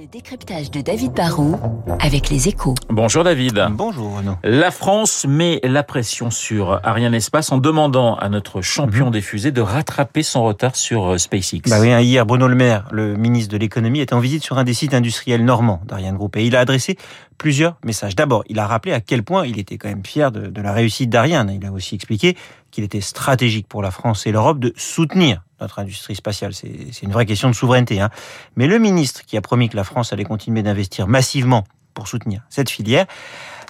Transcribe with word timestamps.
Le 0.00 0.06
décryptage 0.06 0.70
de 0.70 0.80
David 0.80 1.12
Barrault 1.12 1.60
avec 1.98 2.30
les 2.30 2.48
échos. 2.48 2.74
Bonjour 2.88 3.22
David. 3.22 3.66
Bonjour 3.72 4.16
Renaud. 4.16 4.36
La 4.42 4.70
France 4.70 5.26
met 5.28 5.60
la 5.62 5.82
pression 5.82 6.30
sur 6.30 6.80
Ariane 6.84 7.12
Espace 7.12 7.52
en 7.52 7.58
demandant 7.58 8.14
à 8.14 8.30
notre 8.30 8.62
champion 8.62 9.10
des 9.10 9.20
fusées 9.20 9.52
de 9.52 9.60
rattraper 9.60 10.22
son 10.22 10.44
retard 10.44 10.74
sur 10.74 11.06
euh, 11.06 11.18
SpaceX. 11.18 11.68
Bah 11.68 11.80
oui, 11.80 11.92
hein, 11.92 12.00
hier, 12.00 12.24
Bruno 12.24 12.48
Le 12.48 12.54
Maire, 12.54 12.88
le 12.92 13.14
ministre 13.14 13.52
de 13.52 13.58
l'économie, 13.58 14.00
était 14.00 14.14
en 14.14 14.20
visite 14.20 14.42
sur 14.42 14.56
un 14.56 14.64
des 14.64 14.72
sites 14.72 14.94
industriels 14.94 15.44
normands 15.44 15.82
d'Ariane 15.84 16.16
Group 16.16 16.34
et 16.38 16.46
il 16.46 16.56
a 16.56 16.60
adressé 16.60 16.96
plusieurs 17.36 17.76
messages. 17.84 18.16
D'abord, 18.16 18.42
il 18.48 18.58
a 18.58 18.66
rappelé 18.66 18.94
à 18.94 19.02
quel 19.02 19.22
point 19.22 19.44
il 19.44 19.58
était 19.58 19.76
quand 19.76 19.90
même 19.90 20.06
fier 20.06 20.32
de, 20.32 20.46
de 20.46 20.62
la 20.62 20.72
réussite 20.72 21.10
d'Ariane. 21.10 21.52
Il 21.54 21.66
a 21.66 21.72
aussi 21.72 21.94
expliqué 21.94 22.38
qu'il 22.70 22.84
était 22.84 23.02
stratégique 23.02 23.68
pour 23.68 23.82
la 23.82 23.90
France 23.90 24.26
et 24.26 24.32
l'Europe 24.32 24.60
de 24.60 24.72
soutenir 24.78 25.42
notre 25.60 25.78
industrie 25.78 26.14
spatiale. 26.14 26.52
C'est 26.54 27.02
une 27.02 27.12
vraie 27.12 27.26
question 27.26 27.48
de 27.48 27.54
souveraineté. 27.54 28.00
Hein. 28.00 28.10
Mais 28.56 28.66
le 28.66 28.78
ministre 28.78 29.24
qui 29.24 29.36
a 29.36 29.40
promis 29.40 29.68
que 29.68 29.76
la 29.76 29.84
France 29.84 30.12
allait 30.12 30.24
continuer 30.24 30.62
d'investir 30.62 31.06
massivement 31.06 31.64
pour 32.00 32.08
soutenir 32.08 32.40
cette 32.48 32.70
filière 32.70 33.04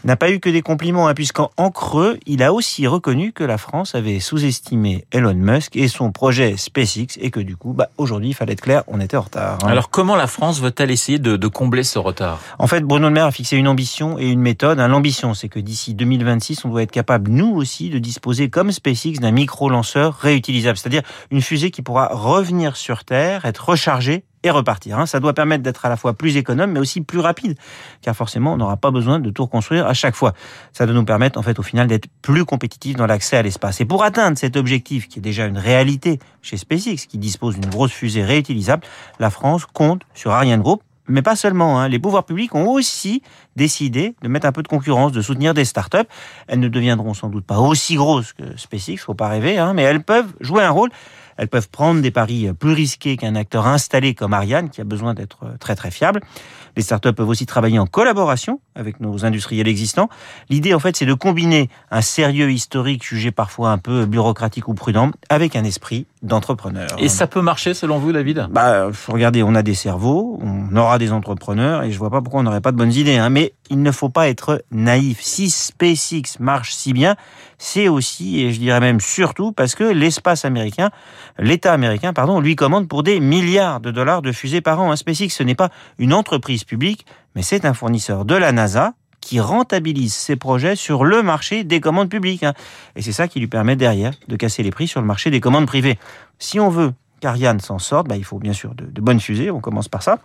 n'a 0.04 0.16
pas 0.16 0.30
eu 0.30 0.40
que 0.40 0.48
des 0.48 0.62
compliments, 0.62 1.08
hein, 1.08 1.14
puisqu'en 1.14 1.48
creux, 1.70 2.18
il 2.26 2.42
a 2.42 2.52
aussi 2.52 2.86
reconnu 2.86 3.32
que 3.32 3.44
la 3.44 3.58
France 3.58 3.94
avait 3.94 4.20
sous-estimé 4.20 5.04
Elon 5.12 5.34
Musk 5.34 5.76
et 5.76 5.88
son 5.88 6.12
projet 6.12 6.56
SpaceX, 6.56 7.18
et 7.20 7.30
que 7.30 7.40
du 7.40 7.56
coup, 7.56 7.72
bah, 7.72 7.90
aujourd'hui, 7.98 8.30
il 8.30 8.34
fallait 8.34 8.54
être 8.54 8.62
clair, 8.62 8.82
on 8.86 9.00
était 9.00 9.16
en 9.16 9.22
retard. 9.22 9.58
Hein. 9.62 9.68
Alors 9.68 9.90
comment 9.90 10.16
la 10.16 10.26
France 10.26 10.60
veut-elle 10.60 10.90
essayer 10.90 11.18
de, 11.18 11.36
de, 11.36 11.48
combler 11.48 11.82
ce 11.82 11.98
retard? 11.98 12.40
En 12.58 12.66
fait, 12.66 12.80
Bruno 12.80 13.08
Le 13.08 13.14
Maire 13.14 13.26
a 13.26 13.32
fixé 13.32 13.56
une 13.56 13.68
ambition 13.68 14.18
et 14.18 14.28
une 14.28 14.40
méthode. 14.40 14.80
Hein. 14.80 14.88
L'ambition, 14.88 15.34
c'est 15.34 15.48
que 15.48 15.60
d'ici 15.60 15.94
2026, 15.94 16.64
on 16.64 16.70
doit 16.70 16.82
être 16.82 16.92
capable, 16.92 17.30
nous 17.30 17.54
aussi, 17.54 17.90
de 17.90 17.98
disposer, 17.98 18.48
comme 18.48 18.72
SpaceX, 18.72 19.20
d'un 19.20 19.32
micro-lanceur 19.32 20.16
réutilisable, 20.16 20.78
c'est-à-dire 20.78 21.02
une 21.30 21.42
fusée 21.42 21.70
qui 21.70 21.82
pourra 21.82 22.08
revenir 22.12 22.76
sur 22.76 23.04
Terre, 23.04 23.44
être 23.44 23.68
rechargée 23.68 24.24
et 24.42 24.50
repartir. 24.50 24.98
Hein. 24.98 25.06
Ça 25.06 25.20
doit 25.20 25.34
permettre 25.34 25.62
d'être 25.62 25.84
à 25.84 25.88
la 25.88 25.96
fois 25.96 26.14
plus 26.14 26.36
économe, 26.36 26.72
mais 26.72 26.80
aussi 26.80 27.00
plus 27.00 27.18
rapide, 27.18 27.56
car 28.02 28.14
forcément, 28.16 28.54
on 28.54 28.56
n'aura 28.56 28.76
pas 28.76 28.90
besoin 28.90 29.20
de 29.20 29.30
tout 29.30 29.44
reconstruire 29.44 29.86
à 29.86 29.94
chaque 29.94 30.14
fois. 30.14 30.32
Ça 30.72 30.86
doit 30.86 30.94
nous 30.94 31.04
permettre, 31.04 31.38
en 31.38 31.42
fait, 31.42 31.58
au 31.58 31.62
final, 31.62 31.86
d'être 31.86 32.08
plus 32.22 32.44
compétitifs 32.44 32.96
dans 32.96 33.06
l'accès 33.06 33.36
à 33.36 33.42
l'espace. 33.42 33.80
Et 33.80 33.84
pour 33.84 34.04
atteindre 34.04 34.38
cet 34.38 34.56
objectif, 34.56 35.08
qui 35.08 35.18
est 35.18 35.22
déjà 35.22 35.46
une 35.46 35.58
réalité 35.58 36.18
chez 36.42 36.56
SpaceX, 36.56 37.06
qui 37.06 37.18
dispose 37.18 37.58
d'une 37.58 37.70
grosse 37.70 37.92
fusée 37.92 38.24
réutilisable, 38.24 38.84
la 39.18 39.30
France 39.30 39.66
compte 39.66 40.02
sur 40.14 40.30
Ariane 40.30 40.60
Group, 40.60 40.82
mais 41.10 41.22
pas 41.22 41.36
seulement. 41.36 41.80
Hein. 41.80 41.88
Les 41.88 41.98
pouvoirs 41.98 42.24
publics 42.24 42.54
ont 42.54 42.68
aussi 42.68 43.22
décidé 43.56 44.14
de 44.22 44.28
mettre 44.28 44.46
un 44.46 44.52
peu 44.52 44.62
de 44.62 44.68
concurrence, 44.68 45.12
de 45.12 45.20
soutenir 45.20 45.54
des 45.54 45.64
startups. 45.64 45.98
Elles 46.46 46.60
ne 46.60 46.68
deviendront 46.68 47.14
sans 47.14 47.28
doute 47.28 47.44
pas 47.44 47.58
aussi 47.58 47.96
grosses 47.96 48.32
que 48.32 48.56
SpaceX, 48.56 48.98
faut 48.98 49.14
pas 49.14 49.28
rêver, 49.28 49.58
hein, 49.58 49.74
mais 49.74 49.82
elles 49.82 50.02
peuvent 50.02 50.32
jouer 50.40 50.62
un 50.62 50.70
rôle 50.70 50.90
elles 51.40 51.48
peuvent 51.48 51.70
prendre 51.70 52.02
des 52.02 52.10
paris 52.10 52.50
plus 52.52 52.74
risqués 52.74 53.16
qu'un 53.16 53.34
acteur 53.34 53.66
installé 53.66 54.12
comme 54.14 54.34
Ariane, 54.34 54.68
qui 54.68 54.82
a 54.82 54.84
besoin 54.84 55.14
d'être 55.14 55.56
très 55.58 55.74
très 55.74 55.90
fiable. 55.90 56.20
Les 56.76 56.82
startups 56.82 57.14
peuvent 57.14 57.28
aussi 57.28 57.46
travailler 57.46 57.78
en 57.78 57.86
collaboration 57.86 58.60
avec 58.74 59.00
nos 59.00 59.24
industriels 59.24 59.66
existants. 59.66 60.08
L'idée, 60.50 60.74
en 60.74 60.78
fait, 60.78 60.96
c'est 60.96 61.06
de 61.06 61.14
combiner 61.14 61.68
un 61.90 62.02
sérieux 62.02 62.52
historique 62.52 63.04
jugé 63.04 63.30
parfois 63.30 63.70
un 63.70 63.78
peu 63.78 64.04
bureaucratique 64.04 64.68
ou 64.68 64.74
prudent 64.74 65.10
avec 65.30 65.56
un 65.56 65.64
esprit 65.64 66.06
d'entrepreneur. 66.22 66.88
Et 66.98 67.08
ça 67.08 67.26
peut 67.26 67.40
marcher 67.40 67.72
selon 67.74 67.98
vous, 67.98 68.12
David? 68.12 68.48
Bah, 68.50 68.90
regardez, 69.08 69.42
on 69.42 69.54
a 69.54 69.62
des 69.62 69.74
cerveaux, 69.74 70.38
on 70.42 70.76
aura 70.76 70.98
des 70.98 71.10
entrepreneurs, 71.10 71.82
et 71.82 71.90
je 71.90 71.98
vois 71.98 72.10
pas 72.10 72.20
pourquoi 72.20 72.40
on 72.40 72.44
n'aurait 72.44 72.60
pas 72.60 72.72
de 72.72 72.76
bonnes 72.76 72.92
idées. 72.92 73.16
Hein. 73.16 73.30
Mais 73.30 73.54
il 73.70 73.82
ne 73.82 73.90
faut 73.90 74.10
pas 74.10 74.28
être 74.28 74.62
naïf. 74.70 75.20
Si 75.22 75.50
SpaceX 75.50 76.38
marche 76.38 76.72
si 76.72 76.92
bien, 76.92 77.16
c'est 77.58 77.88
aussi, 77.88 78.40
et 78.40 78.52
je 78.52 78.60
dirais 78.60 78.80
même 78.80 79.00
surtout, 79.00 79.52
parce 79.52 79.74
que 79.74 79.84
l'espace 79.84 80.44
américain, 80.44 80.90
l'État 81.38 81.72
américain, 81.72 82.12
pardon, 82.12 82.40
lui 82.40 82.56
commande 82.56 82.88
pour 82.88 83.02
des 83.02 83.20
milliards 83.20 83.80
de 83.80 83.90
dollars 83.90 84.22
de 84.22 84.32
fusées 84.32 84.60
par 84.60 84.80
an. 84.80 84.92
Un 84.92 84.96
SpaceX, 84.96 85.30
ce 85.30 85.42
n'est 85.42 85.54
pas 85.54 85.70
une 85.98 86.12
entreprise 86.12 86.64
publique, 86.64 87.06
mais 87.34 87.42
c'est 87.42 87.64
un 87.64 87.74
fournisseur 87.74 88.24
de 88.24 88.34
la 88.34 88.52
NASA 88.52 88.94
qui 89.20 89.38
rentabilise 89.40 90.14
ses 90.14 90.36
projets 90.36 90.76
sur 90.76 91.04
le 91.04 91.22
marché 91.22 91.64
des 91.64 91.80
commandes 91.80 92.08
publiques. 92.08 92.42
Hein. 92.42 92.54
Et 92.96 93.02
c'est 93.02 93.12
ça 93.12 93.28
qui 93.28 93.38
lui 93.38 93.48
permet 93.48 93.76
derrière 93.76 94.12
de 94.28 94.36
casser 94.36 94.62
les 94.62 94.70
prix 94.70 94.88
sur 94.88 95.00
le 95.00 95.06
marché 95.06 95.30
des 95.30 95.40
commandes 95.40 95.66
privées. 95.66 95.98
Si 96.38 96.58
on 96.58 96.70
veut 96.70 96.92
qu'Ariane 97.20 97.60
s'en 97.60 97.78
sorte, 97.78 98.08
bah, 98.08 98.16
il 98.16 98.24
faut 98.24 98.38
bien 98.38 98.54
sûr 98.54 98.74
de, 98.74 98.86
de 98.86 99.00
bonnes 99.00 99.20
fusées, 99.20 99.50
on 99.50 99.60
commence 99.60 99.88
par 99.88 100.02
ça. 100.02 100.20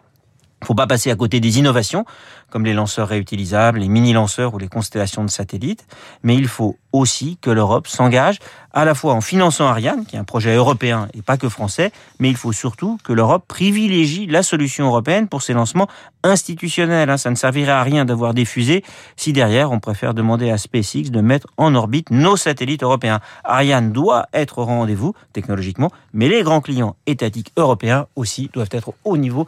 Il 0.61 0.63
ne 0.63 0.67
faut 0.67 0.75
pas 0.75 0.87
passer 0.87 1.11
à 1.11 1.15
côté 1.15 1.39
des 1.39 1.59
innovations, 1.59 2.05
comme 2.49 2.65
les 2.65 2.73
lanceurs 2.73 3.07
réutilisables, 3.07 3.79
les 3.79 3.89
mini-lanceurs 3.89 4.53
ou 4.53 4.57
les 4.57 4.67
constellations 4.67 5.23
de 5.23 5.29
satellites, 5.29 5.85
mais 6.23 6.35
il 6.35 6.47
faut 6.47 6.77
aussi 6.91 7.37
que 7.41 7.49
l'Europe 7.49 7.87
s'engage 7.87 8.39
à 8.73 8.85
la 8.85 8.95
fois 8.95 9.13
en 9.13 9.21
finançant 9.21 9.67
Ariane, 9.67 10.05
qui 10.05 10.15
est 10.15 10.19
un 10.19 10.23
projet 10.23 10.55
européen 10.55 11.07
et 11.13 11.21
pas 11.21 11.37
que 11.37 11.49
français, 11.49 11.91
mais 12.19 12.29
il 12.29 12.37
faut 12.37 12.53
surtout 12.53 12.97
que 13.03 13.13
l'Europe 13.13 13.43
privilégie 13.47 14.25
la 14.27 14.43
solution 14.43 14.87
européenne 14.87 15.27
pour 15.27 15.41
ses 15.41 15.53
lancements 15.53 15.87
institutionnels. 16.23 17.09
Hein. 17.09 17.17
Ça 17.17 17.29
ne 17.29 17.35
servirait 17.35 17.71
à 17.73 17.83
rien 17.83 18.05
d'avoir 18.05 18.33
des 18.33 18.45
fusées 18.45 18.83
si 19.17 19.33
derrière 19.33 19.71
on 19.71 19.79
préfère 19.79 20.13
demander 20.13 20.49
à 20.49 20.57
SpaceX 20.57 21.11
de 21.11 21.21
mettre 21.21 21.47
en 21.57 21.75
orbite 21.75 22.09
nos 22.11 22.37
satellites 22.37 22.83
européens. 22.83 23.19
Ariane 23.43 23.91
doit 23.91 24.27
être 24.33 24.59
au 24.59 24.65
rendez-vous 24.65 25.13
technologiquement, 25.33 25.91
mais 26.13 26.29
les 26.29 26.43
grands 26.43 26.61
clients 26.61 26.95
étatiques 27.05 27.51
européens 27.57 28.07
aussi 28.15 28.49
doivent 28.53 28.69
être 28.71 28.93
au 29.03 29.17
niveau 29.17 29.47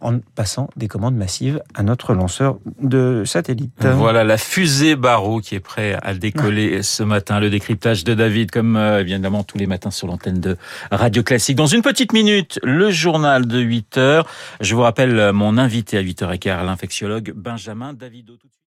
en 0.00 0.18
passant 0.34 0.68
des 0.76 0.88
commandes 0.88 1.16
massives 1.16 1.62
à 1.74 1.82
notre 1.82 2.14
lanceur 2.14 2.58
de 2.80 3.22
satellite. 3.24 3.72
Voilà 3.84 4.24
la 4.24 4.38
fusée 4.38 4.96
Barreau 4.96 5.40
qui 5.40 5.54
est 5.54 5.60
prêt 5.60 5.98
à 6.02 6.14
décoller 6.14 6.82
ce 6.82 7.02
matin. 7.02 7.40
Le 7.40 7.50
décryptage 7.50 8.04
de 8.04 8.14
David, 8.14 8.50
comme 8.50 8.76
euh, 8.76 9.00
évidemment 9.00 9.44
tous 9.44 9.58
les 9.58 9.66
matins 9.66 9.90
sur 9.90 10.06
l'antenne 10.06 10.40
de 10.40 10.56
Radio 10.90 11.22
Classique. 11.22 11.56
Dans 11.56 11.66
une 11.66 11.82
petite 11.82 12.12
minute, 12.12 12.58
le 12.62 12.90
journal 12.90 13.46
de 13.46 13.58
8 13.58 13.98
heures. 13.98 14.26
Je 14.60 14.74
vous 14.74 14.82
rappelle 14.82 15.32
mon 15.32 15.58
invité 15.58 15.98
à 15.98 16.02
8h15, 16.02 16.64
l'infectiologue 16.64 17.32
Benjamin 17.34 17.92
Davido. 17.92 18.34